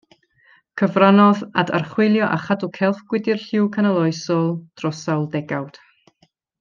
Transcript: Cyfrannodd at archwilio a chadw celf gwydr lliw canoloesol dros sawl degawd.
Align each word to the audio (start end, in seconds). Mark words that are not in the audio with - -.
Cyfrannodd 0.81 1.43
at 1.63 1.71
archwilio 1.79 2.29
a 2.37 2.39
chadw 2.45 2.69
celf 2.77 3.03
gwydr 3.13 3.43
lliw 3.43 3.69
canoloesol 3.77 4.51
dros 4.83 5.05
sawl 5.05 5.29
degawd. 5.37 5.79